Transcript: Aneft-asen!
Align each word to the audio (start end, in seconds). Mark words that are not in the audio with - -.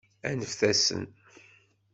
Aneft-asen! 0.29 1.05